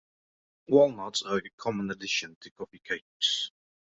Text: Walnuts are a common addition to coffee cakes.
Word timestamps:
Walnuts 0.67 1.21
are 1.21 1.37
a 1.37 1.49
common 1.57 1.91
addition 1.91 2.35
to 2.41 2.49
coffee 2.49 2.81
cakes. 2.83 3.51